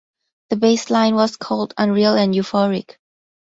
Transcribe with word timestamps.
The 0.49 0.55
bassline 0.55 1.13
was 1.13 1.37
called 1.37 1.75
"unreal" 1.77 2.15
and 2.15 2.33
"euphoric". 2.33 2.95